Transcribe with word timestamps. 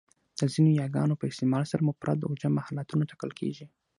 د 0.39 0.39
ځینو 0.53 0.69
یاګانو 0.81 1.19
په 1.19 1.25
استعمال 1.31 1.63
سره 1.71 1.85
مفرد 1.89 2.19
و 2.23 2.37
جمع 2.41 2.61
حالتونه 2.67 3.03
ټاکل 3.11 3.31
کېږي. 3.39 3.65